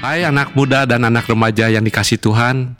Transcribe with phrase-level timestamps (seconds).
[0.00, 2.72] Hai anak muda dan anak remaja yang dikasih Tuhan.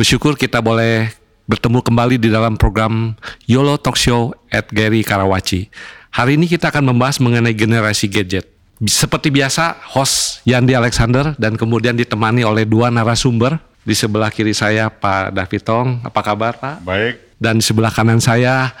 [0.00, 1.12] Bersyukur kita boleh
[1.44, 3.12] bertemu kembali di dalam program
[3.44, 5.68] YOLO Talk Show at Gary Karawaci.
[6.08, 8.48] Hari ini kita akan membahas mengenai generasi gadget.
[8.80, 13.60] Seperti biasa, host Yandi Alexander dan kemudian ditemani oleh dua narasumber.
[13.84, 16.80] Di sebelah kiri saya Pak David Tong, apa kabar Pak?
[16.80, 17.20] Baik.
[17.36, 18.72] Dan di sebelah kanan saya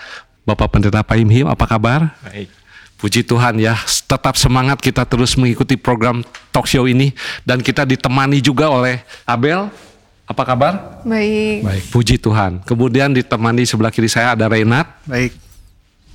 [0.48, 2.16] Bapak Pendeta Pak Him, apa kabar?
[2.24, 2.48] Baik.
[2.94, 3.74] Puji Tuhan ya,
[4.06, 6.22] tetap semangat kita terus mengikuti program
[6.54, 7.12] talk show ini
[7.42, 9.68] dan kita ditemani juga oleh Abel.
[10.24, 11.04] Apa kabar?
[11.04, 11.60] Baik.
[11.68, 12.64] Baik, puji Tuhan.
[12.64, 14.88] Kemudian ditemani sebelah kiri saya ada Renat.
[15.04, 15.36] Baik.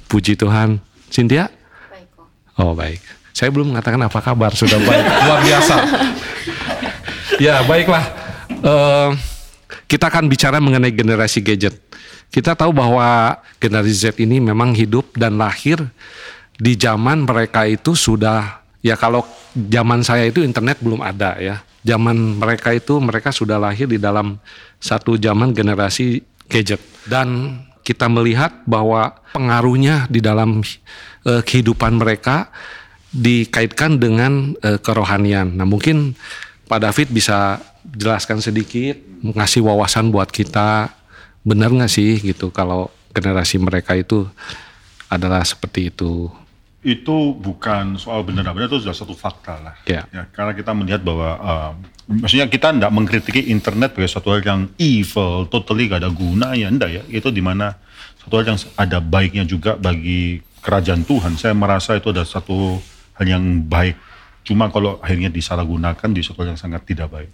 [0.10, 0.82] Puji Tuhan.
[1.14, 1.46] Cynthia?
[1.94, 2.26] Baik kok.
[2.58, 2.98] Oh, baik.
[3.38, 5.06] Saya belum mengatakan apa kabar, sudah baik.
[5.30, 5.76] Luar biasa.
[7.38, 8.06] ya, baiklah.
[8.50, 9.10] Eh,
[9.86, 11.78] kita akan bicara mengenai generasi gadget.
[12.30, 15.82] Kita tahu bahwa generasi Z ini memang hidup dan lahir
[16.60, 19.24] di zaman mereka itu sudah ya kalau
[19.56, 21.64] zaman saya itu internet belum ada ya.
[21.80, 24.36] Zaman mereka itu mereka sudah lahir di dalam
[24.84, 26.20] satu zaman generasi
[26.52, 30.60] gadget dan kita melihat bahwa pengaruhnya di dalam
[31.24, 32.52] eh, kehidupan mereka
[33.16, 35.56] dikaitkan dengan eh, kerohanian.
[35.56, 36.20] Nah, mungkin
[36.70, 40.94] Pak David bisa jelaskan sedikit, ngasih wawasan buat kita,
[41.42, 44.28] benar nggak sih gitu kalau generasi mereka itu
[45.10, 46.30] adalah seperti itu.
[46.80, 49.76] Itu bukan soal benar dan benar itu sudah satu fakta lah.
[49.84, 50.08] Ya.
[50.32, 51.72] karena kita melihat bahwa uh,
[52.08, 56.90] maksudnya kita tidak mengkritiki internet sebagai suatu hal yang evil, totally gak ada gunanya, enggak
[56.90, 57.04] ya.
[57.12, 57.76] Itu di mana
[58.24, 61.36] satu hal yang ada baiknya juga bagi kerajaan Tuhan.
[61.36, 62.80] Saya merasa itu ada satu
[63.20, 64.00] hal yang baik.
[64.48, 67.32] Cuma kalau akhirnya disalahgunakan di suatu hal yang sangat tidak baik.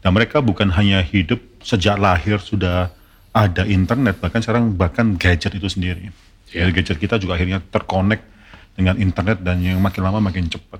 [0.00, 2.92] Dan mereka bukan hanya hidup sejak lahir sudah
[3.36, 6.08] ada internet, bahkan sekarang bahkan gadget itu sendiri.
[6.54, 6.72] Ya.
[6.72, 8.35] Gadget kita juga akhirnya terkonek
[8.76, 10.78] dengan internet dan yang makin lama makin cepat.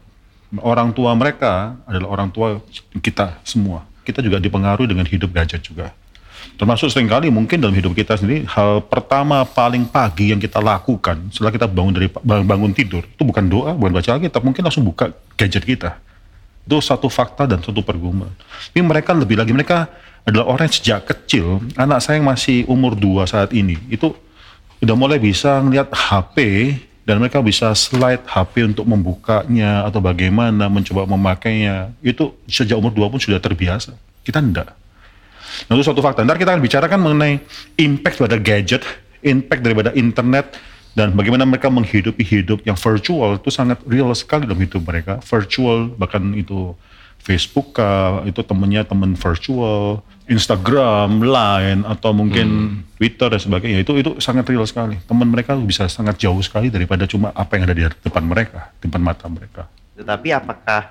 [0.62, 2.62] Orang tua mereka adalah orang tua
[3.03, 3.82] kita semua.
[4.06, 5.91] Kita juga dipengaruhi dengan hidup gadget juga.
[6.54, 11.28] Termasuk sering kali mungkin dalam hidup kita sendiri hal pertama paling pagi yang kita lakukan
[11.34, 15.10] setelah kita bangun dari bangun tidur itu bukan doa, bukan baca Alkitab, mungkin langsung buka
[15.34, 15.98] gadget kita.
[16.62, 18.32] Itu satu fakta dan satu pergumulan.
[18.71, 19.91] Tapi mereka lebih lagi mereka
[20.22, 24.10] adalah orang yang sejak kecil, anak saya yang masih umur dua saat ini, itu
[24.81, 26.37] udah mulai bisa ngeliat HP
[27.06, 31.94] dan mereka bisa slide HP untuk membukanya atau bagaimana mencoba memakainya.
[32.03, 33.94] Itu sejak umur dua pun sudah terbiasa.
[34.27, 34.75] Kita enggak.
[35.71, 37.39] Nah itu suatu fakta nanti kita akan bicarakan mengenai
[37.78, 38.83] impact pada gadget
[39.22, 40.59] impact daripada internet
[40.99, 45.22] dan bagaimana mereka menghidupi hidup yang virtual itu sangat real sekali dalam hidup mereka.
[45.22, 46.75] Virtual bahkan itu
[47.26, 47.75] Facebook
[48.22, 52.98] itu temennya temen virtual Instagram, Line atau mungkin hmm.
[53.03, 54.94] Twitter dan sebagainya itu itu sangat real sekali.
[55.10, 58.86] Teman mereka bisa sangat jauh sekali daripada cuma apa yang ada di depan mereka, di
[58.86, 59.66] depan mata mereka.
[59.98, 60.86] Tetapi apakah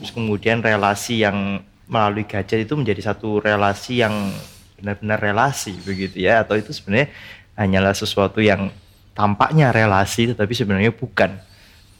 [0.00, 4.32] terus kemudian relasi yang melalui gadget itu menjadi satu relasi yang
[4.80, 7.12] benar-benar relasi begitu ya atau itu sebenarnya
[7.60, 8.72] hanyalah sesuatu yang
[9.12, 11.36] tampaknya relasi tetapi sebenarnya bukan.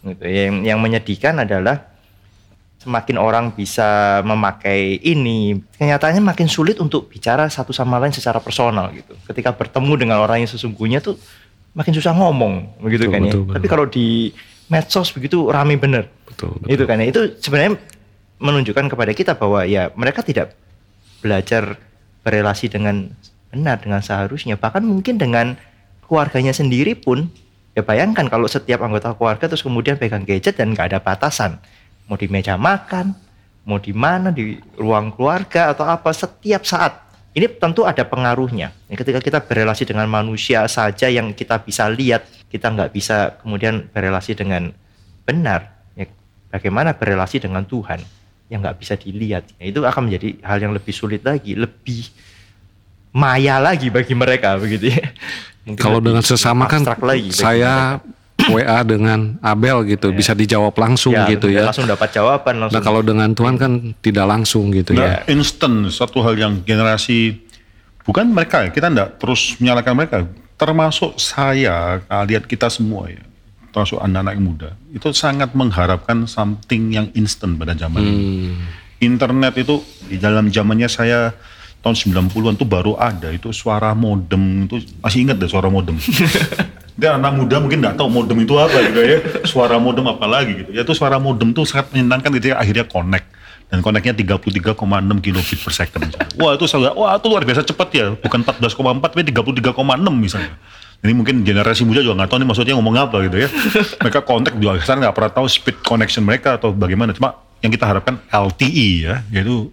[0.05, 0.25] Gitu.
[0.25, 1.94] Yang yang menyedihkan adalah
[2.85, 8.93] semakin orang bisa memakai ini, kenyataannya makin sulit untuk bicara satu sama lain secara personal
[8.93, 9.17] gitu.
[9.25, 11.17] Ketika bertemu dengan orang yang sesungguhnya tuh
[11.73, 13.33] makin susah ngomong begitu betul, kan ya.
[13.33, 14.37] Betul, Tapi kalau di
[14.69, 16.13] medsos begitu rame bener.
[16.29, 16.69] Betul, betul.
[16.69, 17.07] Itu kan ya.
[17.09, 17.81] Itu sebenarnya
[18.45, 20.53] menunjukkan kepada kita bahwa ya mereka tidak
[21.25, 21.81] belajar
[22.21, 23.09] berelasi dengan
[23.49, 24.61] benar dengan seharusnya.
[24.61, 25.57] Bahkan mungkin dengan
[26.05, 27.33] keluarganya sendiri pun
[27.73, 31.59] ya bayangkan kalau setiap anggota keluarga terus kemudian pegang gadget dan nggak ada batasan
[32.09, 33.17] mau di meja makan,
[33.65, 37.01] mau di mana di ruang keluarga atau apa setiap saat.
[37.35, 38.71] Ini tentu ada pengaruhnya.
[38.87, 43.91] Ya, ketika kita berelasi dengan manusia saja yang kita bisa lihat, kita nggak bisa kemudian
[43.91, 44.71] berelasi dengan
[45.27, 45.75] benar.
[45.99, 46.07] Ya,
[46.55, 47.99] bagaimana berelasi dengan Tuhan
[48.47, 49.51] yang nggak bisa dilihat?
[49.59, 52.07] Ya, itu akan menjadi hal yang lebih sulit lagi, lebih
[53.11, 55.03] maya lagi bagi mereka begitu ya.
[55.67, 57.99] Mungkin Kalau dengan sesama kan lagi saya
[58.53, 60.19] WA dengan Abel gitu yeah.
[60.19, 61.71] bisa dijawab langsung ya, gitu ya.
[61.71, 62.77] Langsung dapat jawaban langsung.
[62.77, 63.73] Nah, kalau dengan Tuhan kan
[64.05, 65.33] tidak langsung gitu nah, ya.
[65.33, 67.41] Instant satu hal yang generasi
[68.05, 70.17] bukan mereka kita tidak terus menyalahkan mereka
[70.61, 73.23] termasuk saya lihat kita semua ya
[73.75, 78.11] termasuk anak-anak yang muda itu sangat mengharapkan something yang instant pada zaman hmm.
[78.13, 78.27] ini.
[79.03, 81.35] Internet itu di dalam zamannya saya
[81.83, 85.99] tahun 90-an tuh baru ada itu suara modem itu masih ingat deh suara modem.
[86.95, 89.19] Dia anak muda mungkin nggak tahu modem itu apa gitu ya.
[89.43, 90.71] Suara modem apa lagi gitu.
[90.71, 93.27] Ya itu suara modem tuh sangat menyenangkan gitu ya akhirnya connect
[93.67, 94.79] dan connectnya 33,6
[95.25, 96.07] kilobit per second.
[96.39, 98.07] Wah itu sangat, wah itu luar biasa cepat ya.
[98.15, 99.75] Bukan 14,4 tapi 33,6
[100.15, 100.55] misalnya.
[101.05, 103.49] Ini mungkin generasi muda juga nggak tahu nih maksudnya ngomong apa gitu ya.
[104.01, 107.13] Mereka kontak juga sekarang nggak pernah tahu speed connection mereka atau bagaimana.
[107.13, 109.69] Cuma yang kita harapkan LTE ya, yaitu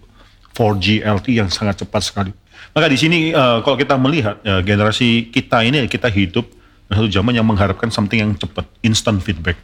[0.57, 2.31] 4G LTE yang sangat cepat sekali.
[2.75, 6.47] Maka di sini uh, kalau kita melihat uh, generasi kita ini kita hidup
[6.91, 9.55] satu zaman yang mengharapkan something yang cepat, instant feedback.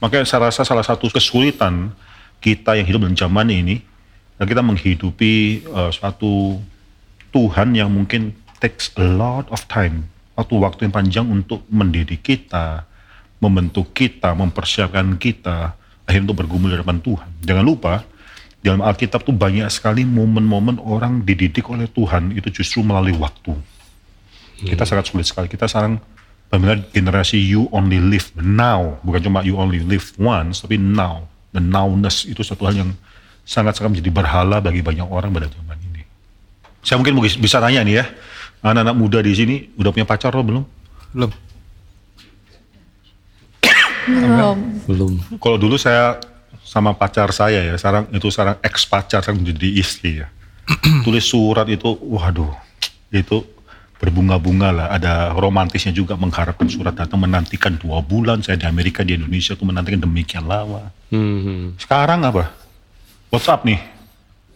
[0.00, 1.92] Maka saya rasa salah satu kesulitan
[2.40, 3.80] kita yang hidup dalam zaman ini,
[4.36, 6.60] dan kita menghidupi uh, suatu
[7.32, 12.88] Tuhan yang mungkin takes a lot of time, waktu waktu yang panjang untuk mendidik kita,
[13.40, 17.28] membentuk kita, mempersiapkan kita, akhirnya untuk bergumul di hadapan Tuhan.
[17.44, 18.04] Jangan lupa,
[18.60, 23.56] dalam Alkitab tuh banyak sekali momen-momen orang dididik oleh Tuhan itu justru melalui waktu.
[24.60, 25.48] Kita sangat sulit sekali.
[25.48, 25.96] Kita sekarang
[26.58, 31.30] benar generasi you only live now, bukan cuma you only live once, tapi now.
[31.50, 32.90] The nowness itu satu hal yang
[33.42, 36.06] sangat-sangat menjadi berhala bagi banyak orang pada zaman ini.
[36.82, 38.04] Saya mungkin bisa tanya nih ya,
[38.62, 40.62] anak-anak muda di sini udah punya pacar lo belum?
[41.10, 41.30] Belum.
[44.06, 44.58] Belum.
[44.86, 45.12] Belum.
[45.42, 46.22] Kalau dulu saya
[46.62, 50.30] sama pacar saya ya, sekarang itu sekarang ex pacar sekarang menjadi istri ya.
[51.02, 52.54] Tulis surat itu, waduh,
[53.10, 53.42] itu
[54.00, 54.86] berbunga-bunga lah.
[54.90, 58.40] Ada romantisnya juga mengharapkan surat datang menantikan dua bulan.
[58.40, 60.88] Saya di Amerika di Indonesia tuh menantikan demikian lama.
[61.12, 61.76] Hmm.
[61.76, 62.48] Sekarang apa?
[63.28, 63.78] WhatsApp nih.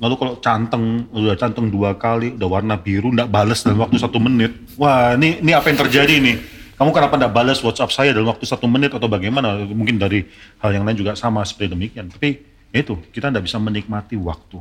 [0.02, 4.18] Lalu kalau canteng, udah canteng dua kali, udah warna biru, nggak bales dalam waktu satu
[4.18, 4.50] menit.
[4.74, 6.36] Wah, ini ini apa yang terjadi nih?
[6.74, 9.62] Kamu kenapa nggak balas WhatsApp saya dalam waktu satu menit atau bagaimana?
[9.62, 10.26] Mungkin dari
[10.58, 12.10] hal yang lain juga sama seperti demikian.
[12.10, 12.42] Tapi
[12.74, 14.58] ya itu kita nggak bisa menikmati waktu.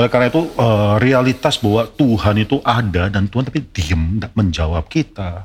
[0.00, 4.88] Oleh karena itu uh, realitas bahwa Tuhan itu ada dan Tuhan tapi diem, nggak menjawab
[4.88, 5.44] kita.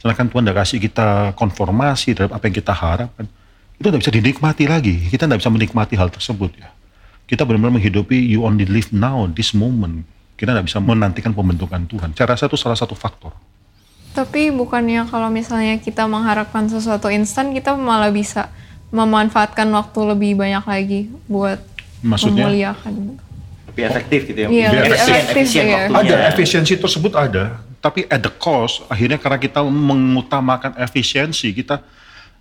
[0.00, 3.24] Sedangkan Tuhan nggak kasih kita konformasi terhadap apa yang kita harapkan.
[3.76, 4.96] Itu nggak bisa dinikmati lagi.
[5.12, 6.72] Kita nggak bisa menikmati hal tersebut ya.
[7.24, 10.04] Kita benar-benar menghidupi you only live now, this moment.
[10.36, 12.12] Kita nggak bisa menantikan pembentukan Tuhan.
[12.16, 13.32] Saya rasa itu salah satu faktor.
[14.14, 18.48] Tapi bukannya kalau misalnya kita mengharapkan sesuatu instan, kita malah bisa
[18.94, 21.58] memanfaatkan waktu lebih banyak lagi buat
[22.04, 22.46] Maksudnya?
[22.46, 23.18] memuliakan.
[23.74, 24.48] Lebih efektif gitu ya.
[24.48, 25.74] Iya, lebih efisien, efektif, efisien iya.
[25.90, 25.98] waktunya.
[25.98, 27.44] Ada efisiensi tersebut ada,
[27.82, 31.82] tapi at the cost akhirnya karena kita mengutamakan efisiensi kita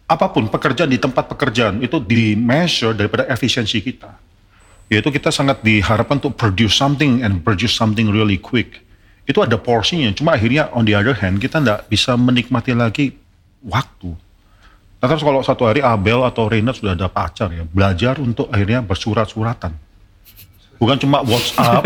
[0.06, 4.14] apa pun pekerjaan di tempat pekerjaan itu di measure daripada efisiensi kita.
[4.94, 8.86] Yaitu kita sangat diharapkan untuk produce something and produce something really quick.
[9.26, 13.18] Itu ada porsinya, cuma akhirnya on the other hand kita nggak bisa menikmati lagi
[13.66, 14.14] waktu.
[15.02, 18.80] Nah terus kalau satu hari Abel atau Rina sudah ada pacar ya, belajar untuk akhirnya
[18.80, 19.76] bersurat-suratan.
[20.76, 21.84] Bukan cuma WhatsApp,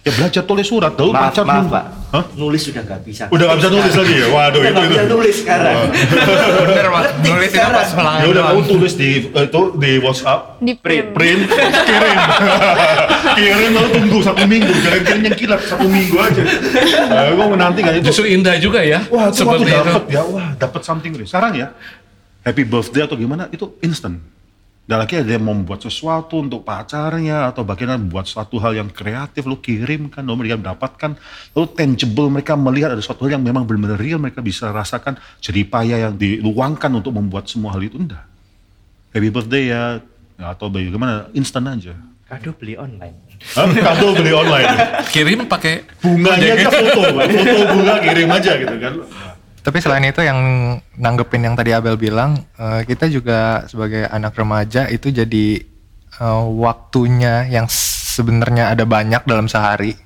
[0.00, 0.92] ya belajar tulis surat.
[0.92, 1.66] Dahulu Maaf, pacar maaf.
[1.66, 1.84] Pak.
[2.08, 2.24] Hah?
[2.34, 3.24] Nulis sudah nggak bisa.
[3.28, 4.26] Udah gak bisa nulis lagi ya?
[4.26, 4.94] Waduh Udah itu nggak itu.
[4.94, 5.76] bisa nulis sekarang.
[6.64, 8.48] Bener mas, nulis itu pas ulangan Ya udah doang.
[8.54, 11.06] kamu tulis di itu di WhatsApp, Di print.
[11.10, 11.42] print,
[11.82, 12.18] kirim,
[13.36, 16.42] kirim lalu tunggu satu minggu, jangan kirim yang kilat satu minggu aja.
[17.04, 18.04] Nah, gue menanti kan itu.
[18.06, 19.04] Justru indah juga ya.
[19.06, 19.84] Wah, itu seperti waktu itu.
[19.90, 21.26] dapat ya, wah dapat something real.
[21.26, 21.74] Sekarang ya,
[22.40, 24.16] happy birthday atau gimana itu instant.
[24.84, 29.48] Dan lagi ada yang membuat sesuatu untuk pacarnya atau bagaimana membuat suatu hal yang kreatif
[29.48, 31.16] lu kirimkan, lalu mereka mendapatkan,
[31.56, 35.64] lalu tangible mereka melihat ada suatu hal yang memang benar-benar real mereka bisa rasakan jerih
[35.64, 38.28] payah yang diluangkan untuk membuat semua hal itu enggak.
[39.16, 40.04] Happy birthday ya,
[40.36, 41.96] atau bagaimana instan aja.
[42.28, 43.16] Kado beli online.
[43.56, 43.68] Hah?
[43.68, 44.68] Kado beli online.
[45.08, 48.92] Kirim pakai Bunganya aja foto, foto bunga kirim aja gitu kan.
[49.64, 50.38] Tapi selain itu yang
[51.00, 55.64] nanggepin yang tadi Abel bilang, eh, kita juga sebagai anak remaja itu jadi
[56.20, 57.64] eh, waktunya yang
[58.14, 59.96] sebenarnya ada banyak dalam sehari.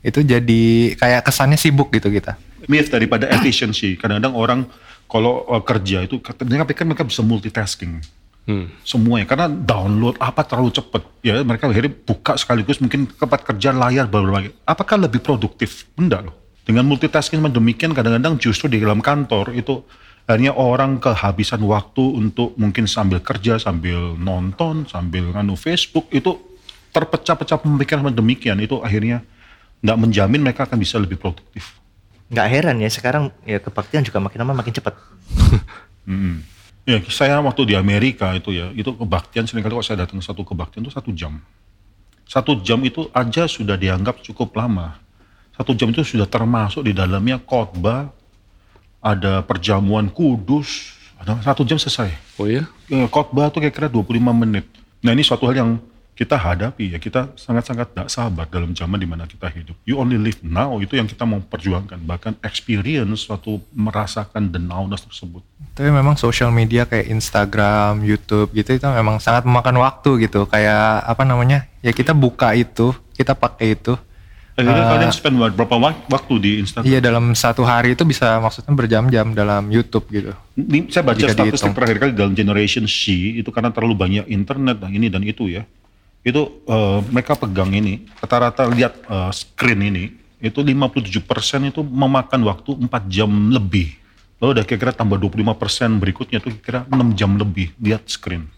[0.00, 2.40] Itu jadi kayak kesannya sibuk gitu kita.
[2.66, 3.94] myth daripada efficiency.
[3.94, 4.60] Kadang-kadang orang
[5.06, 8.02] kalau uh, kerja itu mereka pikir mereka bisa multitasking.
[8.46, 8.70] Hmm.
[8.86, 11.02] Semuanya karena download apa terlalu cepat.
[11.22, 14.54] Ya mereka akhirnya buka sekaligus mungkin tempat kerja layar berbagai.
[14.66, 15.86] Apakah lebih produktif?
[15.98, 16.34] Enggak loh.
[16.66, 19.86] Dengan multitasking demikian kadang-kadang justru di dalam kantor itu
[20.26, 26.34] akhirnya orang kehabisan waktu untuk mungkin sambil kerja, sambil nonton, sambil nganu Facebook itu
[26.90, 29.22] terpecah-pecah pemikiran demikian itu akhirnya
[29.78, 31.78] nggak menjamin mereka akan bisa lebih produktif.
[32.34, 34.94] Nggak heran ya sekarang ya kebaktian juga makin lama makin cepat.
[36.06, 36.38] Mm.
[36.86, 40.46] Ya, saya waktu di Amerika itu ya, itu kebaktian sering kali kalau saya datang satu
[40.46, 41.42] kebaktian itu satu jam.
[42.30, 44.94] Satu jam itu aja sudah dianggap cukup lama.
[45.56, 48.12] Satu jam itu sudah termasuk di dalamnya khotbah,
[49.00, 52.12] ada perjamuan kudus, ada satu jam selesai.
[52.36, 52.68] Oh ya?
[52.92, 54.68] Ya, khotbah itu kira-kira 25 menit.
[55.00, 55.70] Nah ini suatu hal yang
[56.16, 59.76] kita hadapi ya, kita sangat-sangat tidak sabar dalam zaman di mana kita hidup.
[59.84, 62.00] You only live now, itu yang kita mau perjuangkan.
[62.08, 65.44] Bahkan experience suatu merasakan the nowness tersebut.
[65.76, 70.48] Tapi memang social media kayak Instagram, YouTube gitu itu memang sangat memakan waktu gitu.
[70.48, 71.68] Kayak apa namanya?
[71.84, 74.00] Ya kita buka itu, kita pakai itu.
[74.56, 76.88] Akhirnya Eh, kalian spend berapa wak- waktu di Instagram?
[76.88, 80.32] Iya dalam satu hari itu bisa maksudnya berjam-jam dalam YouTube gitu.
[80.54, 81.74] Ini saya baca Jika statistik dihitung.
[81.76, 83.02] terakhir kali dalam generation C
[83.36, 85.64] itu karena terlalu banyak internet dan ini dan itu ya.
[86.22, 90.04] itu eh, mereka pegang ini rata-rata lihat eh, screen ini
[90.38, 91.22] itu 57%
[91.64, 93.94] itu memakan waktu 4 jam lebih.
[94.36, 95.54] Lalu udah kira-kira tambah 25%
[95.96, 98.50] berikutnya itu kira 6 jam lebih lihat screen.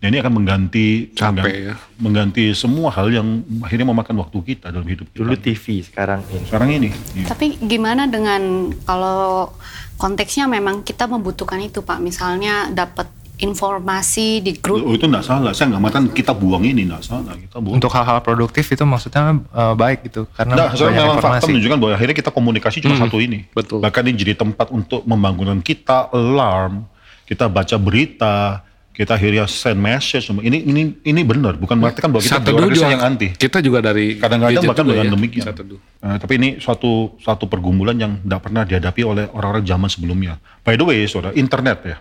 [0.00, 1.74] Nah, ini akan mengganti Capek mengganti, ya.
[2.00, 5.20] mengganti semua hal yang akhirnya memakan waktu kita dalam hidup kita.
[5.20, 6.44] Dulu TV, sekarang ini.
[6.48, 6.88] Sekarang ini.
[7.12, 7.26] iya.
[7.28, 9.52] Tapi gimana dengan kalau
[9.94, 15.52] konteksnya memang kita membutuhkan itu Pak, misalnya dapat informasi di grup Oh, itu enggak salah.
[15.52, 17.36] Saya nggak mengatakan kita buang ini, enggak salah.
[17.36, 17.76] Kita buang.
[17.76, 21.48] Untuk hal-hal produktif itu maksudnya eh, baik gitu karena Nah, soalnya banyak memang fakta informasi.
[21.52, 23.38] menunjukkan bahwa akhirnya kita komunikasi cuma satu ini.
[23.52, 23.80] betul.
[23.80, 26.84] Bahkan ini jadi tempat untuk membangunkan kita alarm,
[27.24, 30.26] kita baca berita, kita akhirnya send message.
[30.26, 30.42] semua.
[30.42, 33.28] Ini ini ini benar, bukan berarti kan bahwa kita Kristen juga, yang anti.
[33.32, 35.44] kita juga dari Kadang-kadang bahkan dengan ya, demikian.
[35.46, 40.36] Eh, tapi ini suatu suatu pergumulan yang tidak pernah dihadapi oleh orang-orang zaman sebelumnya.
[40.66, 41.96] By the way, saudara, internet ya.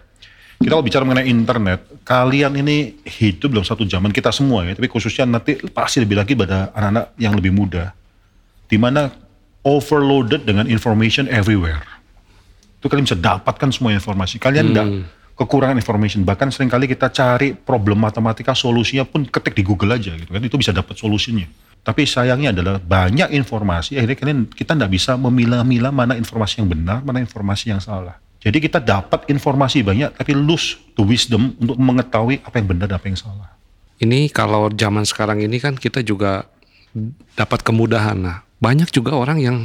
[0.60, 4.91] Kita kalau bicara mengenai internet, kalian ini hidup dalam satu zaman kita semua ya, tapi
[4.91, 7.96] khususnya nanti pasti lebih lagi pada anak-anak yang lebih muda,
[8.67, 9.08] di mana
[9.63, 11.79] overloaded dengan information everywhere.
[12.75, 14.36] Itu kalian bisa dapatkan semua informasi.
[14.36, 14.88] Kalian tidak
[15.39, 16.27] kekurangan information.
[16.27, 20.43] Bahkan sering kali kita cari problem matematika solusinya pun ketik di Google aja gitu kan.
[20.43, 21.48] Itu bisa dapat solusinya.
[21.79, 27.00] Tapi sayangnya adalah banyak informasi akhirnya kalian kita tidak bisa memilah-milah mana informasi yang benar,
[27.08, 28.19] mana informasi yang salah.
[28.43, 33.00] Jadi kita dapat informasi banyak tapi lose the wisdom untuk mengetahui apa yang benar dan
[33.00, 33.50] apa yang salah.
[34.00, 36.48] Ini kalau zaman sekarang ini kan kita juga
[37.36, 38.15] dapat kemudahan.
[38.15, 39.58] Nah, banyak juga orang yang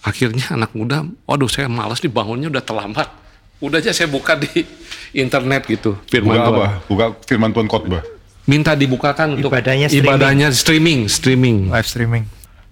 [0.00, 3.08] akhirnya anak muda, waduh saya malas nih bangunnya udah terlambat.
[3.56, 4.68] Udah aja saya buka di
[5.16, 6.56] internet gitu firman Buka Tuhan.
[6.56, 6.66] apa?
[6.84, 8.02] Buka firman Tuhan khotbah.
[8.44, 10.06] Minta dibukakan untuk Ibadahnya streaming.
[10.06, 11.56] ibadahnya streaming, streaming.
[11.68, 12.24] live streaming.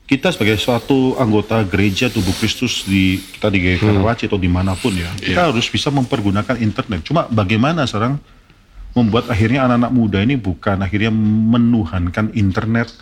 [0.04, 4.76] kita sebagai suatu anggota gereja tubuh Kristus di kita di gereja Karawaci atau di mana
[4.76, 8.20] pun ya kita harus bisa mempergunakan internet cuma bagaimana sekarang
[8.92, 12.92] membuat akhirnya anak-anak muda ini bukan akhirnya menuhankan internet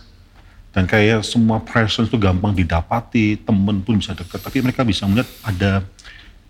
[0.70, 5.26] dan kayak semua presence itu gampang didapati temen pun bisa dekat tapi mereka bisa melihat
[5.42, 5.82] ada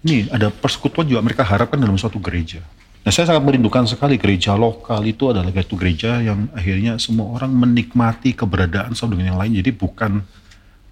[0.03, 2.63] ini ada persekutuan juga mereka harapkan dalam suatu gereja
[3.03, 7.51] Nah saya sangat merindukan sekali gereja lokal itu adalah satu gereja yang akhirnya semua orang
[7.51, 9.59] menikmati keberadaan satu dengan yang lain.
[9.59, 10.23] Jadi bukan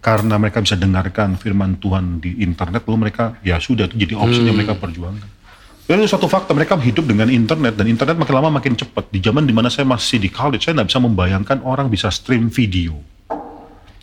[0.02, 4.42] karena mereka bisa dengarkan firman Tuhan di internet lalu mereka ya sudah itu jadi opsi
[4.42, 5.38] yang mereka perjuangkan.
[5.86, 9.06] Dan itu satu fakta mereka hidup dengan internet dan internet makin lama makin cepat.
[9.10, 12.50] Di zaman di mana saya masih di college saya tidak bisa membayangkan orang bisa stream
[12.50, 12.98] video.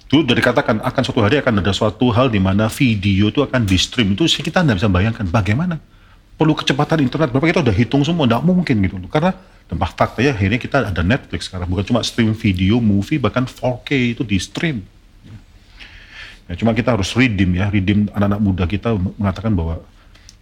[0.08, 3.68] Dulu udah dikatakan akan suatu hari akan ada suatu hal di mana video itu akan
[3.68, 5.28] di stream itu kita tidak bisa bayangkan.
[5.28, 5.84] Bagaimana?
[6.40, 7.34] Perlu kecepatan internet.
[7.36, 8.24] Berapa kita udah hitung semua?
[8.24, 9.12] Tidak mungkin gitu loh.
[9.12, 9.36] Karena
[9.68, 11.68] dampak fakta ya akhirnya kita ada Netflix sekarang.
[11.68, 14.80] Bukan cuma stream video movie bahkan 4K itu di stream
[16.48, 17.68] ya cuma kita harus redeem ya.
[17.68, 19.84] Redeem anak-anak muda kita mengatakan bahwa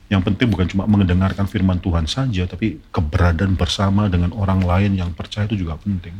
[0.05, 5.09] yang penting bukan cuma mendengarkan firman Tuhan saja tapi keberadaan bersama dengan orang lain yang
[5.17, 6.13] percaya itu juga penting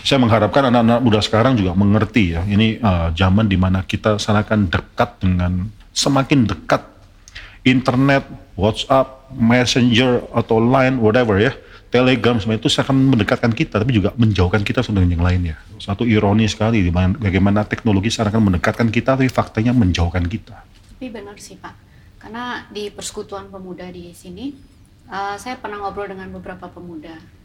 [0.00, 4.68] saya mengharapkan anak-anak muda sekarang juga mengerti ya ini uh, zaman di mana kita sanakan
[4.68, 6.82] dekat dengan semakin dekat
[7.64, 8.24] internet,
[8.56, 11.52] WhatsApp, Messenger atau Line, whatever ya,
[11.90, 15.56] Telegram semua itu akan mendekatkan kita, tapi juga menjauhkan kita dengan yang lainnya.
[15.76, 16.86] Satu ironi sekali,
[17.18, 20.62] bagaimana teknologi sekarang akan mendekatkan kita, tapi faktanya menjauhkan kita.
[20.96, 21.74] Tapi benar sih Pak,
[22.20, 24.52] karena di persekutuan pemuda di sini,
[25.08, 27.39] eh, saya pernah ngobrol dengan beberapa pemuda.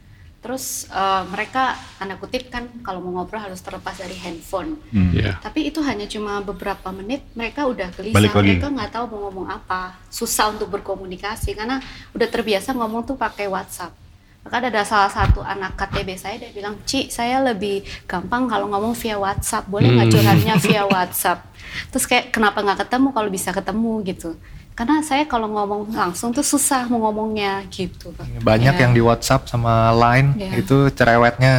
[0.45, 4.77] Terus eh, mereka tanda kutip kan kalau mau ngobrol harus terlepas dari handphone.
[4.93, 5.09] Hmm.
[5.09, 5.41] Ya.
[5.41, 8.45] Tapi itu hanya cuma beberapa menit, mereka udah gelisah, Balik lagi.
[8.53, 11.81] mereka nggak tahu mau ngomong apa, susah untuk berkomunikasi karena
[12.13, 14.05] udah terbiasa ngomong tuh pakai WhatsApp.
[14.45, 18.93] Maka ada salah satu anak KTB saya dia bilang, Ci, saya lebih gampang kalau ngomong
[18.93, 21.41] via WhatsApp, boleh nggak curhatnya via WhatsApp?
[21.89, 24.37] Terus kayak kenapa nggak ketemu kalau bisa ketemu gitu?
[24.75, 28.11] Karena saya kalau ngomong langsung tuh susah mau ngomongnya gitu.
[28.11, 28.43] Pak.
[28.43, 28.81] Banyak Ya.
[28.83, 30.51] yang di WhatsApp sama Line Ya.
[30.59, 31.53] itu cerewetnya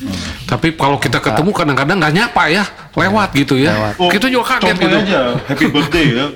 [0.00, 0.08] Ya.
[0.46, 3.76] Tapi kalau kita ketemu kadang-kadang nggak nyapa ya, lewat gitu ya.
[3.76, 3.94] Lewat.
[4.10, 4.96] Kita juga kaget gitu.
[4.96, 6.26] aja, happy birthday ya.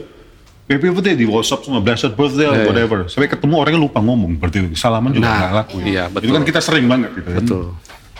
[0.64, 2.64] Happy birthday di WhatsApp semua, blessed birthday, Iya, iya.
[2.64, 2.98] whatever.
[3.04, 5.76] Sampai ketemu orangnya lupa ngomong, berarti salaman juga Nah, nggak laku.
[5.80, 6.32] iya, Itu betul.
[6.32, 7.40] kan kita sering banget gitu kan.
[7.40, 7.64] Betul.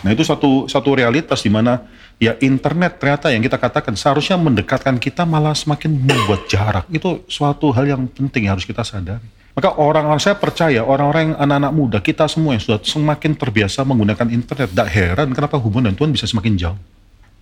[0.05, 1.81] Nah itu satu satu realitas di mana
[2.21, 6.85] ya internet ternyata yang kita katakan seharusnya mendekatkan kita malah semakin membuat jarak.
[6.93, 9.25] Itu suatu hal yang penting yang harus kita sadari.
[9.57, 14.27] Maka orang-orang saya percaya orang-orang yang anak-anak muda kita semua yang sudah semakin terbiasa menggunakan
[14.29, 16.79] internet, tidak heran kenapa hubungan Tuhan bisa semakin jauh.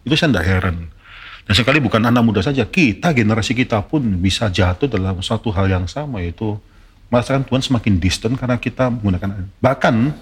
[0.07, 0.87] Itu saya tidak heran.
[1.43, 5.67] Dan sekali bukan anak muda saja, kita generasi kita pun bisa jatuh dalam suatu hal
[5.67, 6.55] yang sama yaitu
[7.11, 10.15] merasakan Tuhan semakin distant karena kita menggunakan bahkan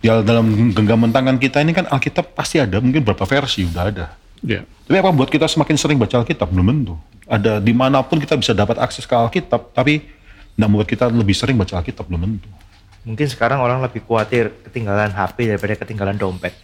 [0.00, 4.06] di dalam genggaman tangan kita ini kan Alkitab pasti ada mungkin berapa versi udah ada.
[4.44, 4.62] Ya.
[4.86, 6.52] Tapi apa buat kita semakin sering baca Alkitab?
[6.52, 6.94] Belum tentu.
[7.26, 10.04] Ada di mana pun kita bisa dapat akses ke Alkitab, tapi
[10.54, 12.48] tidak membuat kita lebih sering baca Alkitab belum tentu.
[13.06, 16.58] Mungkin sekarang orang lebih khawatir ketinggalan HP daripada ketinggalan dompet.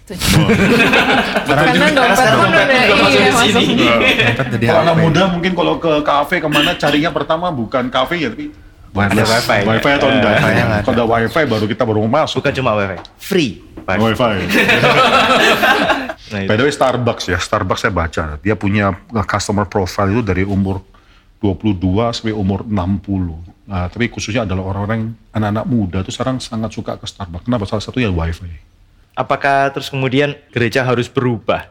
[1.47, 3.85] Karena dompet sekarang pun dompet udah masuk di sini.
[3.87, 3.99] masuk.
[4.27, 8.35] Dompet jadi anak muda mungkin kalau ke kafe ke mana carinya pertama bukan kafe ya
[8.35, 8.51] tapi
[8.93, 9.59] Ada wifi.
[9.65, 10.33] wifi atau Eh, enggak?
[10.37, 10.77] wifi ada.
[10.85, 12.45] Kalau ada wifi baru kita baru mau masuk.
[12.45, 13.53] Bukan cuma wifi, free.
[13.83, 13.97] Pak.
[13.99, 14.35] Wifi.
[16.33, 16.49] Nah.
[16.49, 18.97] By the way Starbucks ya, Starbucks saya baca dia punya
[19.29, 20.81] customer profile itu dari umur
[21.45, 21.77] 22
[22.09, 23.69] sampai umur 60.
[23.69, 27.45] Nah, tapi khususnya adalah orang-orang anak-anak muda itu sekarang sangat suka ke Starbucks.
[27.45, 27.69] Kenapa?
[27.69, 28.49] Salah satu ya wifi.
[29.13, 31.69] Apakah terus kemudian gereja harus berubah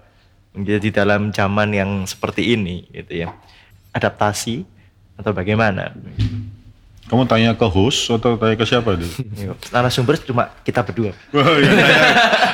[0.54, 3.34] menjadi dalam zaman yang seperti ini gitu ya?
[3.98, 4.62] Adaptasi
[5.18, 5.90] atau bagaimana?
[7.12, 8.96] Kamu tanya ke host atau tanya ke siapa?
[8.96, 11.12] Yuk, Narasumber cuma kita berdua.
[11.36, 12.00] Wah, ya, tanya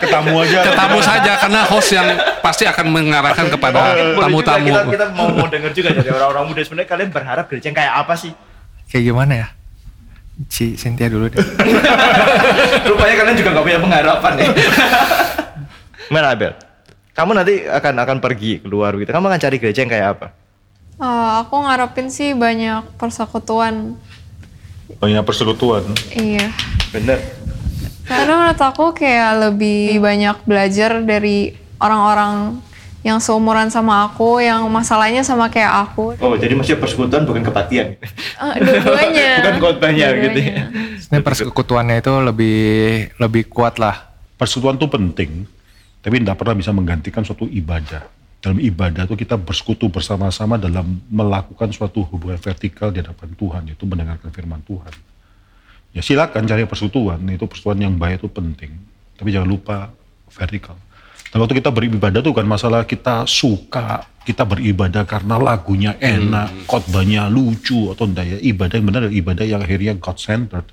[0.02, 0.60] ketamu aja.
[0.66, 2.08] Ketamu saja karena host yang
[2.42, 4.74] pasti akan mengarahkan kepada tamu-tamu.
[4.74, 7.94] Kita, kita mau, mau dengar juga dari orang-orang muda sebenarnya kalian berharap gereja yang kayak
[8.02, 8.34] apa sih?
[8.90, 9.48] Kayak gimana ya?
[10.50, 11.38] Si Cynthia dulu deh.
[12.90, 14.48] Rupanya kalian juga nggak punya pengharapan ya.
[16.10, 16.52] Gimana Abel?
[17.14, 19.14] Kamu nanti akan akan pergi keluar gitu.
[19.14, 20.28] Kamu akan cari gereja yang kayak apa?
[20.98, 24.02] Eh, aku ngarepin sih banyak persekutuan.
[24.98, 25.84] Banyak persekutuan.
[26.16, 26.52] Iya.
[26.96, 27.20] Bener.
[28.08, 31.52] Karena menurut aku kayak lebih banyak belajar dari
[31.84, 32.64] orang-orang
[33.06, 36.16] yang seumuran sama aku, yang masalahnya sama kayak aku.
[36.20, 37.96] Oh, jadi maksudnya persekutuan bukan kebaktian.
[38.00, 39.32] Eh, dua-duanya.
[39.44, 40.64] Bukan khotbahnya gitu ya.
[41.00, 42.60] Sebenarnya persekutuannya itu lebih
[43.16, 44.12] lebih kuat lah.
[44.36, 45.32] Persekutuan itu penting,
[46.04, 48.17] tapi tidak pernah bisa menggantikan suatu ibadah.
[48.38, 53.86] Dalam ibadah itu kita bersekutu bersama-sama dalam melakukan suatu hubungan vertikal di hadapan Tuhan, yaitu
[53.90, 54.94] mendengarkan firman Tuhan.
[55.92, 58.78] Ya silakan cari persekutuan, itu persekutuan yang baik itu penting.
[59.18, 59.90] Tapi jangan lupa
[60.30, 60.78] vertikal.
[61.28, 67.28] Dan waktu kita beribadah itu kan masalah kita suka, kita beribadah karena lagunya enak, khotbahnya
[67.28, 68.38] lucu atau enggak ya.
[68.40, 70.68] Ibadah yang benar adalah ibadah yang akhirnya God-centered.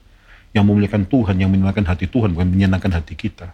[0.55, 3.51] Yang memuliakan Tuhan, yang menyenangkan hati Tuhan, bukan menyenangkan hati kita.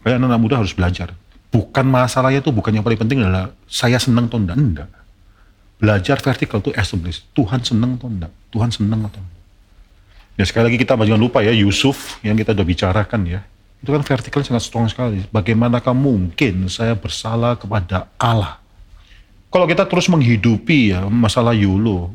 [0.00, 1.12] Kayak anak-anak muda harus belajar.
[1.48, 4.56] Bukan masalahnya itu, bukan yang paling penting adalah saya senang atau enggak.
[4.60, 4.88] Enggak.
[5.78, 7.24] Belajar vertikal itu establish.
[7.32, 8.32] Tuhan senang atau enggak?
[8.52, 9.38] Tuhan senang atau enggak?
[10.38, 13.40] Ya sekali lagi kita jangan lupa ya Yusuf yang kita udah bicarakan ya.
[13.82, 15.22] Itu kan vertikal sangat strong sekali.
[15.30, 18.58] Bagaimanakah mungkin saya bersalah kepada Allah?
[19.48, 22.12] Kalau kita terus menghidupi ya masalah YOLO,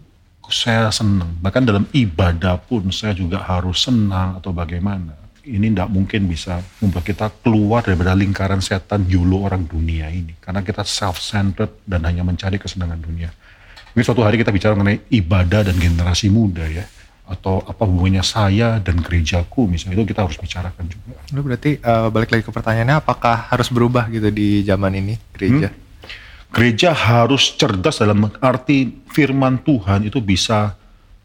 [0.51, 1.33] saya senang.
[1.39, 5.22] Bahkan dalam ibadah pun saya juga harus senang atau bagaimana.
[5.43, 10.39] Ini tidak mungkin bisa membuat kita keluar daripada lingkaran setan YOLO orang dunia ini.
[10.39, 13.27] Karena kita self-centered dan hanya mencari kesenangan dunia.
[13.91, 16.87] Mungkin suatu hari kita bicara mengenai ibadah dan generasi muda ya.
[17.27, 21.19] Atau apa hubungannya saya dan gerejaku misalnya itu kita harus bicarakan juga.
[21.35, 25.75] Lu berarti eh, balik lagi ke pertanyaannya apakah harus berubah gitu di zaman ini gereja?
[26.53, 30.77] Gereja harus cerdas dalam arti firman Tuhan itu bisa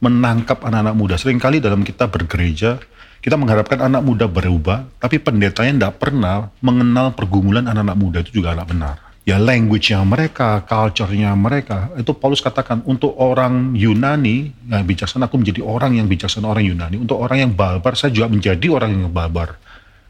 [0.03, 1.15] menangkap anak-anak muda.
[1.19, 2.79] Seringkali dalam kita bergereja,
[3.19, 8.55] kita mengharapkan anak muda berubah, tapi pendetanya tidak pernah mengenal pergumulan anak-anak muda itu juga
[8.55, 8.97] tidak benar.
[9.29, 15.61] Ya language-nya mereka, culture-nya mereka, itu Paulus katakan untuk orang Yunani yang bijaksana, aku menjadi
[15.61, 16.97] orang yang bijaksana orang Yunani.
[16.97, 19.61] Untuk orang yang barbar, saya juga menjadi orang yang barbar.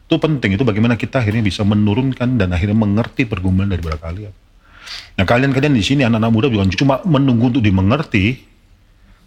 [0.07, 4.31] Itu penting, itu bagaimana kita akhirnya bisa menurunkan dan akhirnya mengerti pergumulan daripada kalian.
[5.19, 8.48] Nah kalian-kalian di sini anak-anak muda bukan cuma menunggu untuk dimengerti,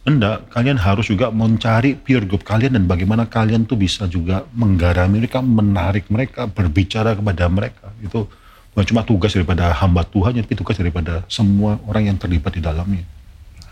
[0.03, 0.51] enggak.
[0.51, 5.39] Kalian harus juga mencari peer group kalian dan bagaimana kalian tuh bisa juga menggarami mereka,
[5.41, 7.91] menarik mereka, berbicara kepada mereka.
[8.03, 8.27] Itu
[8.75, 13.05] bukan cuma tugas daripada hamba Tuhan, tapi tugas daripada semua orang yang terlibat di dalamnya.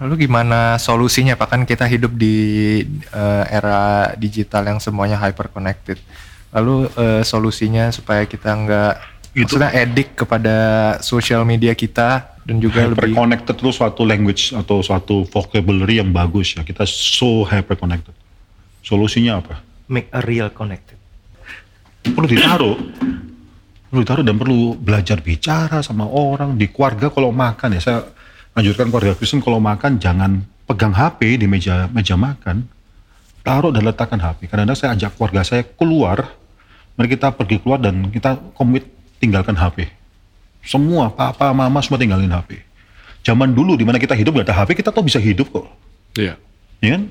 [0.01, 1.49] Lalu gimana solusinya Pak?
[1.53, 2.81] Kan kita hidup di
[3.12, 6.01] eh, era digital yang semuanya hyper connected.
[6.57, 8.95] Lalu eh, solusinya supaya kita nggak
[9.31, 10.57] Itu- maksudnya edik kepada
[11.01, 16.11] sosial media kita dan juga hyper lebih connected itu suatu language atau suatu vocabulary yang
[16.11, 16.66] bagus ya.
[16.66, 18.11] Kita so hyper connected.
[18.83, 19.62] Solusinya apa?
[19.87, 20.99] Make a real connected.
[22.01, 22.77] perlu ditaruh
[23.93, 27.99] perlu ditaruh dan perlu belajar bicara sama orang di keluarga kalau makan ya saya
[28.57, 32.64] anjurkan keluarga Kristen kalau makan jangan pegang HP di meja meja makan
[33.45, 36.25] taruh dan letakkan HP kadang-kadang saya ajak keluarga saya keluar
[36.97, 38.88] mari kita pergi keluar dan kita komit
[39.20, 39.87] tinggalkan HP
[40.64, 42.64] semua papa mama semua tinggalin HP
[43.20, 45.68] zaman dulu di mana kita hidup gak ada HP kita tuh bisa hidup kok
[46.18, 46.35] Iya.
[46.83, 47.02] ya kan?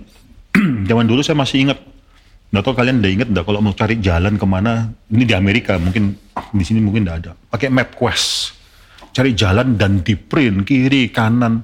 [0.89, 1.79] Zaman dulu saya masih ingat,
[2.51, 5.77] nggak tahu kalian udah inget nggak kalau mau cari jalan ke mana, ini di Amerika
[5.79, 6.17] mungkin
[6.51, 8.57] di sini mungkin nggak ada, pakai MapQuest,
[9.13, 11.63] cari jalan dan di print kiri kanan.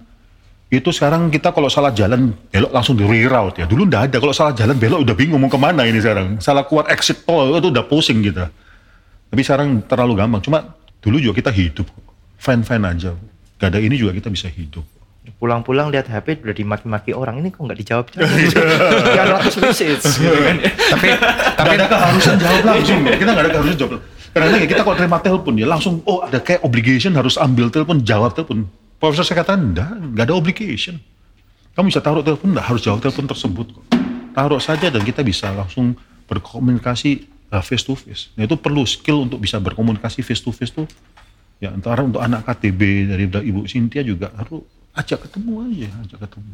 [0.66, 3.66] Itu sekarang kita kalau salah jalan belok langsung di reroute ya.
[3.70, 6.38] Dulu nggak ada, kalau salah jalan belok udah bingung mau ke mana ini sekarang.
[6.42, 8.50] Salah keluar exit tol itu udah pusing kita.
[9.36, 10.40] Tapi sekarang terlalu gampang.
[10.40, 11.92] Cuma dulu juga kita hidup,
[12.40, 13.12] fine aja.
[13.60, 14.88] Gak ada ini juga kita bisa hidup.
[15.36, 20.62] pulang-pulang lihat HP udah dimaki-maki orang ini kok nggak dijawab sekian ratus message gitu kan
[20.94, 21.08] tapi
[21.58, 23.02] Tapi ada keharusan jawab langsung.
[23.04, 24.00] Kita nggak ada keharusan jawab.
[24.32, 28.00] Karena ya kita kalau terima telepon ya langsung oh ada kayak obligation harus ambil telepon
[28.06, 28.70] jawab telepon.
[29.02, 30.96] Profesor saya katakan enggak, enggak ada obligation.
[31.76, 33.84] Kamu bisa taruh telepon enggak harus jawab telepon tersebut kok.
[34.32, 35.98] Taruh saja dan kita bisa langsung
[36.32, 38.32] berkomunikasi uh, face to face.
[38.34, 40.88] Nah, itu perlu skill untuk bisa berkomunikasi face to face tuh.
[41.62, 44.64] Ya antara untuk anak KTB dari Ibu Cynthia juga harus
[44.96, 46.52] ajak ketemu aja, ajak ketemu.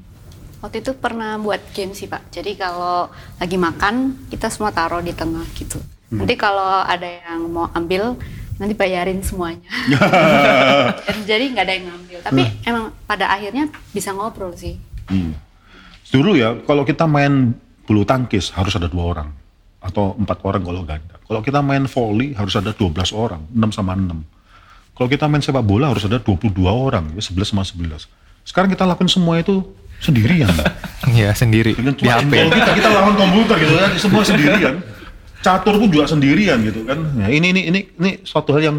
[0.61, 2.29] Waktu itu pernah buat game sih Pak.
[2.29, 3.09] Jadi kalau
[3.41, 5.81] lagi makan kita semua taruh di tengah gitu.
[6.11, 8.13] Nanti kalau ada yang mau ambil
[8.61, 9.71] nanti bayarin semuanya.
[11.29, 12.19] Jadi nggak ada yang ngambil.
[12.21, 14.77] Tapi emang pada akhirnya bisa ngobrol sih.
[15.09, 15.33] Hmm.
[16.13, 19.40] Dulu ya, kalau kita main bulu tangkis harus ada dua orang
[19.81, 21.17] atau empat orang kalau ganda.
[21.25, 24.21] Kalau kita main volley harus ada 12 orang, 6 sama 6.
[24.93, 28.05] Kalau kita main sepak bola harus ada 22 orang, ya 11 sama 11.
[28.45, 29.65] Sekarang kita lakukan semua itu
[29.97, 30.53] sendirian.
[31.17, 32.29] ya sendiri Dengan di cuma HP.
[32.29, 34.75] handphone kita, kita lawan komputer gitu kan, semua sendirian.
[35.41, 37.01] Catur pun juga sendirian gitu kan.
[37.17, 38.77] Nah, ini ini ini ini suatu hal yang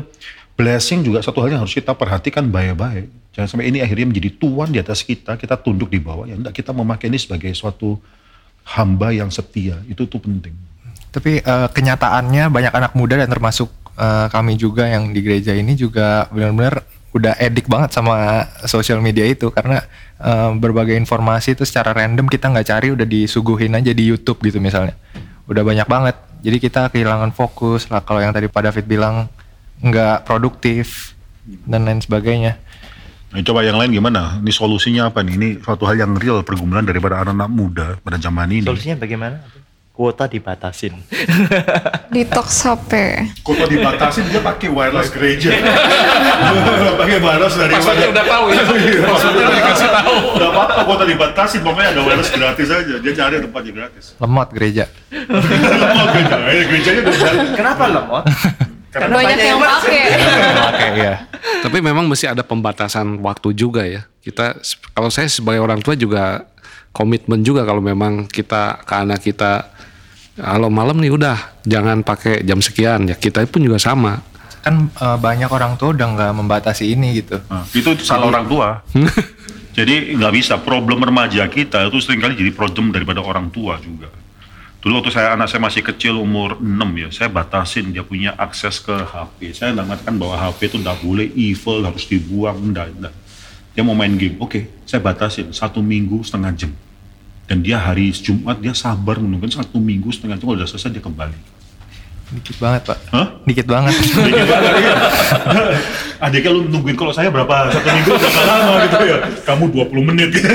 [0.54, 3.10] blessing juga satu hal yang harus kita perhatikan baik-baik.
[3.34, 6.30] Jangan sampai ini akhirnya menjadi tuan di atas kita, kita tunduk di bawah.
[6.30, 7.98] Ya enggak, kita memakai ini sebagai suatu
[8.78, 9.80] hamba yang setia.
[9.90, 10.54] Itu tuh penting.
[11.12, 13.68] Tapi eh, kenyataannya banyak anak muda dan termasuk
[14.00, 19.28] eh, kami juga yang di gereja ini juga benar-benar udah edik banget sama sosial media
[19.28, 19.84] itu karena
[20.16, 24.56] eh, berbagai informasi itu secara random kita nggak cari udah disuguhin aja di YouTube gitu
[24.58, 24.96] misalnya.
[25.44, 26.16] Udah banyak banget.
[26.42, 29.28] Jadi kita kehilangan fokus lah kalau yang tadi Pak David bilang
[29.84, 31.12] nggak produktif
[31.68, 32.56] dan lain sebagainya.
[33.32, 34.40] Nah, coba yang lain gimana?
[34.44, 35.34] Ini solusinya apa nih?
[35.40, 38.68] Ini suatu hal yang real pergumulan daripada anak-anak muda pada zaman ini.
[38.68, 39.40] solusinya bagaimana
[40.02, 40.98] kuota dibatasin
[42.14, 42.92] Detox HP.
[43.46, 45.48] Kota dibatasi dia pakai wireless gereja.
[47.00, 48.62] pakai wireless dari Maksudnya udah tahu ya.
[49.14, 50.14] Maksudnya udah dikasih tahu.
[50.36, 52.94] Udah apa-apa kota dibatasi, pokoknya ada wireless gratis aja.
[53.00, 54.04] Dia cari tempatnya gratis.
[54.18, 54.84] Lemot gereja.
[55.08, 57.14] Oh, gereja, eh, gerejanya udah
[57.56, 58.24] kenapa lemot
[58.92, 60.02] Banyak yang pakai.
[60.68, 61.14] Oke ya.
[61.64, 64.04] Tapi memang mesti ada pembatasan waktu juga ya.
[64.20, 64.60] Kita
[64.92, 66.44] kalau saya sebagai orang tua juga
[66.92, 69.72] komitmen juga kalau memang kita ke anak kita
[70.42, 74.18] kalau malam nih udah jangan pakai jam sekian ya kita pun juga sama.
[74.66, 77.38] Kan eh, banyak orang tua udah nggak membatasi ini gitu.
[77.46, 78.82] Nah, itu salah orang tua.
[79.78, 80.58] jadi nggak bisa.
[80.58, 84.10] Problem remaja kita itu sering kali jadi problem daripada orang tua juga.
[84.82, 86.66] Dulu waktu saya anak saya masih kecil umur 6
[86.98, 89.54] ya, saya batasin dia punya akses ke HP.
[89.54, 93.14] Saya nggak mengatakan bahwa HP itu nggak boleh evil, harus dibuang, enggak, enggak.
[93.78, 96.74] Dia mau main game, oke, saya batasin satu minggu setengah jam.
[97.52, 101.04] Dan dia hari Jumat dia sabar menunggu satu minggu setengah jam, kalau udah selesai dia
[101.04, 101.36] kembali.
[102.32, 102.96] Dikit banget pak.
[103.12, 103.28] Hah?
[103.44, 103.92] Dikit banget.
[104.32, 104.94] Dikit banget iya.
[106.24, 109.16] Adiknya lu nungguin kalau saya berapa satu minggu berapa lama gitu ya.
[109.44, 110.48] Kamu 20 menit gitu.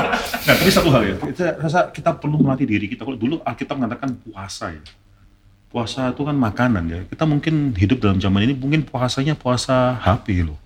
[0.48, 3.04] nah, tapi satu hal ya, kita rasa kita perlu melatih diri kita.
[3.04, 4.80] Kalau dulu Alkitab mengatakan puasa ya.
[5.68, 7.00] Puasa itu kan makanan ya.
[7.12, 10.56] Kita mungkin hidup dalam zaman ini mungkin puasanya puasa HP loh.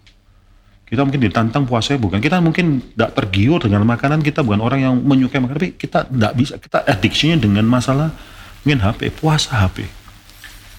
[0.92, 2.20] Kita mungkin ditantang puasanya bukan.
[2.20, 4.20] Kita mungkin tidak tergiur dengan makanan.
[4.20, 5.56] Kita bukan orang yang menyukai makanan.
[5.56, 6.60] Tapi kita tidak bisa.
[6.60, 8.12] Kita addiction dengan masalah
[8.60, 9.08] mungkin HP.
[9.16, 9.88] Puasa HP.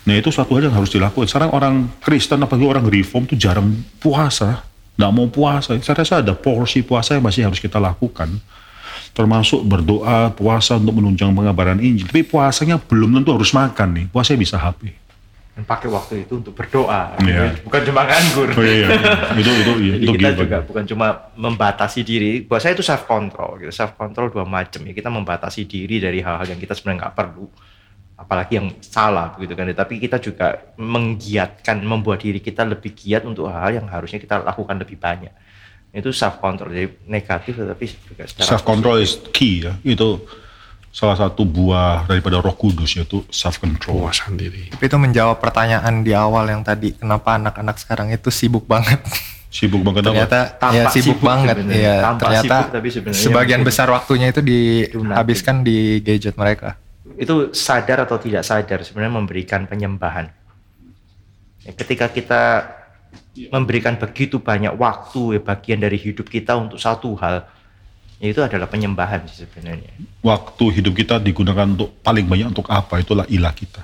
[0.05, 1.25] Nah itu suatu hal yang harus dilakukan.
[1.25, 4.61] Sekarang orang Kristen apalagi orang Reform tuh jarang puasa,
[5.01, 5.81] nggak mau puasa.
[5.81, 8.37] Saya rasa ada porsi puasa yang masih harus kita lakukan.
[9.17, 12.05] Termasuk berdoa, puasa untuk menunjang pengabaran Injil.
[12.05, 14.05] Tapi puasanya belum tentu harus makan nih.
[14.13, 14.93] Puasanya bisa HP.
[15.53, 17.61] Dan pakai waktu itu untuk berdoa Iya.
[17.61, 19.37] bukan cuma nganggur Oh iya, iya.
[19.37, 23.61] itu itu iya, itu kita juga bukan cuma membatasi diri, buat saya itu self control
[23.61, 23.69] gitu.
[23.69, 24.93] Self control dua macam ya.
[24.93, 27.45] Kita membatasi diri dari hal-hal yang kita sebenarnya nggak perlu,
[28.17, 29.69] apalagi yang salah begitu kan.
[29.69, 34.81] Tapi kita juga menggiatkan, membuat diri kita lebih giat untuk hal yang harusnya kita lakukan
[34.81, 35.33] lebih banyak.
[35.93, 39.77] Itu self control, jadi negatif tetapi juga secara Self control is key ya.
[39.85, 40.25] Itu
[40.93, 44.05] salah satu buah daripada Roh Kudus yaitu self control.
[44.05, 44.69] Puasan diri.
[44.69, 49.01] Tapi itu menjawab pertanyaan di awal yang tadi kenapa anak-anak sekarang itu sibuk banget.
[49.53, 50.09] Sibuk banget apa?
[50.09, 53.87] ternyata Tampak ya sibuk, sibuk banget ya Tampak ternyata sibuk, tapi sebenarnya sebagian mungkin besar
[53.93, 56.81] waktunya itu dihabiskan di gadget mereka
[57.17, 60.33] itu sadar atau tidak sadar sebenarnya memberikan penyembahan.
[61.63, 62.43] Ya, ketika kita
[63.53, 67.52] memberikan begitu banyak waktu ya, bagian dari hidup kita untuk satu hal, ya
[68.23, 69.91] itu adalah penyembahan sih sebenarnya.
[70.23, 73.03] Waktu hidup kita digunakan untuk paling banyak untuk apa?
[73.03, 73.83] Itulah ilah kita.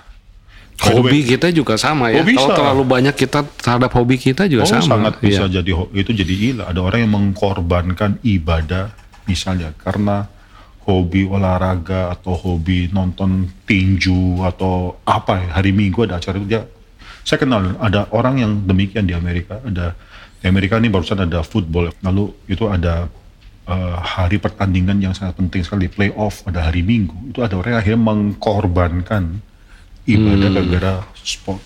[0.79, 2.23] Hobi kita juga sama ya.
[2.23, 2.39] Oh, bisa.
[2.39, 4.87] Kalau terlalu banyak kita terhadap hobi kita juga Oh, sama.
[4.95, 5.59] sangat bisa Iya.
[5.59, 6.65] jadi itu jadi ilah.
[6.71, 8.95] Ada orang yang mengkorbankan ibadah
[9.27, 10.31] misalnya karena
[10.87, 16.63] hobi olahraga atau hobi nonton tinju atau apa ya, hari Minggu ada acara itu dia
[17.21, 19.93] saya kenal ada orang yang demikian di Amerika ada
[20.39, 23.05] di Amerika ini barusan ada football lalu itu ada
[23.69, 27.81] eh, hari pertandingan yang sangat penting sekali playoff pada hari Minggu itu ada orang yang
[27.85, 29.23] akhirnya mengkorbankan
[30.09, 31.61] ibadah gara-gara sport.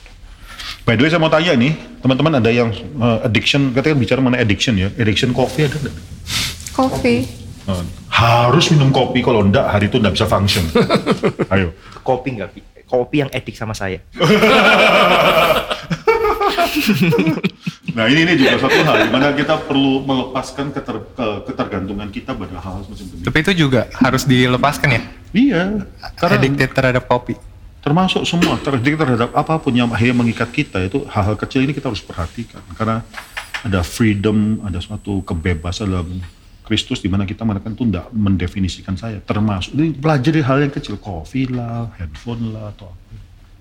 [0.83, 1.71] By the way saya mau tanya nih
[2.03, 5.95] teman-teman ada yang eh, addiction kita kan bicara mengenai addiction ya addiction coffee ada nggak?
[6.75, 7.23] Coffee.
[7.63, 10.67] Eh, harus minum kopi kalau enggak hari itu enggak bisa function.
[11.53, 11.71] Ayo.
[12.03, 12.49] Kopi nggak?
[12.51, 12.59] Pi?
[12.83, 14.03] Kopi yang edik sama saya.
[17.93, 22.33] Nah ini ini juga satu hal di mana kita perlu melepaskan keter- ke- ketergantungan kita
[22.33, 23.15] pada hal semacam itu.
[23.21, 25.01] Tapi itu juga harus dilepaskan ya.
[25.31, 25.63] Iya,
[26.15, 27.33] karena Addicted terhadap kopi.
[27.79, 31.91] termasuk semua terjadi terhadap apa pun yang akhirnya mengikat kita itu hal-hal kecil ini kita
[31.91, 33.03] harus perhatikan karena
[33.59, 36.07] ada freedom, ada suatu kebebasan dalam
[36.63, 40.95] Kristus di mana kita mengatakan itu tidak mendefinisikan saya termasuk ini pelajari hal yang kecil
[40.95, 43.02] kopi lah, handphone lah atau apa.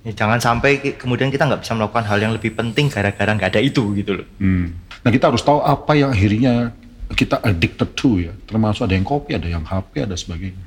[0.03, 3.55] Ya, jangan sampai ke- kemudian kita nggak bisa melakukan hal yang lebih penting gara-gara nggak
[3.55, 4.27] ada itu gitu loh.
[4.43, 4.75] Hmm.
[5.07, 6.75] Nah kita harus tahu apa yang akhirnya
[7.15, 8.35] kita addicted to ya.
[8.51, 10.65] Termasuk ada yang kopi, ada yang HP, ada sebagainya.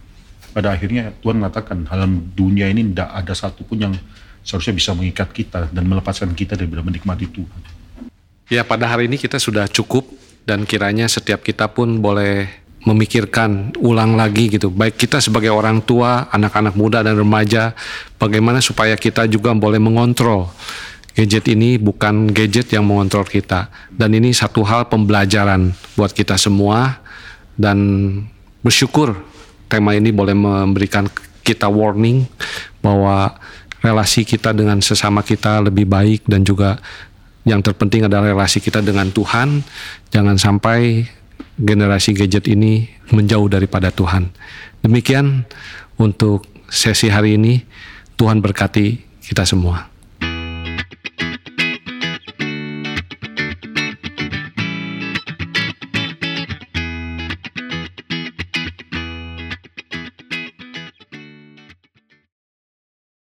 [0.56, 3.94] Pada akhirnya Tuhan mengatakan dalam dunia ini tidak ada satupun yang
[4.40, 7.62] seharusnya bisa mengikat kita dan melepaskan kita daripada menikmati Tuhan.
[8.48, 10.08] Ya pada hari ini kita sudah cukup
[10.48, 12.48] dan kiranya setiap kita pun boleh
[12.86, 14.70] memikirkan ulang lagi gitu.
[14.70, 17.74] Baik kita sebagai orang tua, anak-anak muda dan remaja,
[18.22, 20.54] bagaimana supaya kita juga boleh mengontrol
[21.16, 23.72] gadget ini bukan gadget yang mengontrol kita.
[23.90, 27.02] Dan ini satu hal pembelajaran buat kita semua
[27.58, 27.80] dan
[28.62, 29.16] bersyukur
[29.72, 31.08] tema ini boleh memberikan
[31.42, 32.28] kita warning
[32.84, 33.34] bahwa
[33.80, 36.78] relasi kita dengan sesama kita lebih baik dan juga
[37.46, 39.62] yang terpenting adalah relasi kita dengan Tuhan.
[40.10, 41.06] Jangan sampai
[41.56, 44.32] generasi gadget ini menjauh daripada Tuhan.
[44.84, 45.48] Demikian
[45.98, 47.64] untuk sesi hari ini.
[48.16, 49.95] Tuhan berkati kita semua.